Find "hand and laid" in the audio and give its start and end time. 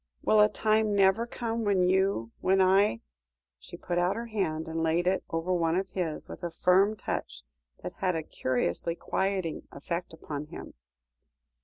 4.25-5.05